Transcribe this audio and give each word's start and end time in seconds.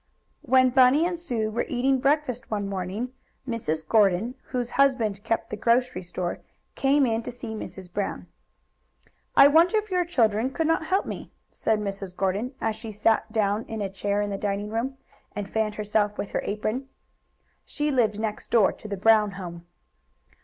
When 0.41 0.71
Bunny 0.71 1.05
and 1.05 1.19
Sue 1.19 1.51
were 1.51 1.67
eating 1.69 1.99
breakfast 1.99 2.49
one 2.49 2.67
morning, 2.67 3.13
Mrs. 3.47 3.87
Gordon, 3.87 4.33
whose 4.45 4.71
husband 4.71 5.23
kept 5.23 5.51
the 5.51 5.55
grocery 5.55 6.01
store, 6.01 6.39
came 6.73 7.05
in 7.05 7.21
to 7.21 7.31
see 7.31 7.53
Mrs. 7.53 7.93
Brown. 7.93 8.25
"I 9.35 9.47
wonder 9.47 9.77
if 9.77 9.91
your 9.91 10.03
children 10.05 10.49
could 10.49 10.65
not 10.65 10.87
help 10.87 11.05
me?" 11.05 11.31
said 11.51 11.77
Mrs. 11.79 12.17
Gordon, 12.17 12.55
as 12.59 12.75
she 12.75 12.91
sat 12.91 13.31
down 13.31 13.63
in 13.65 13.79
a 13.79 13.91
chair 13.91 14.23
in 14.23 14.31
the 14.31 14.39
dining 14.39 14.69
room, 14.71 14.97
and 15.35 15.47
fanned 15.47 15.75
herself 15.75 16.17
with 16.17 16.31
her 16.31 16.41
apron. 16.45 16.89
She 17.63 17.91
lived 17.91 18.19
next 18.19 18.49
door 18.49 18.71
to 18.71 18.87
the 18.87 18.97
Brown 18.97 19.33
home. 19.33 19.67